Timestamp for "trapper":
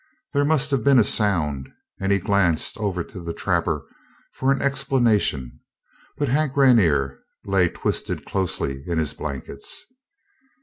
3.35-3.85